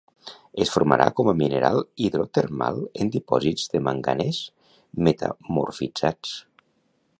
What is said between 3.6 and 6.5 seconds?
de manganès metamorfitzats.